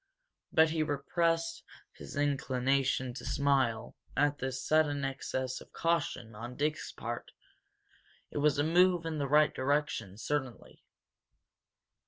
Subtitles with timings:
[0.51, 1.63] But he repressed
[1.93, 7.29] his inclination to smile at this sudden excess of caution on Dick's part.
[8.31, 10.81] It was a move in the right direction, certainly.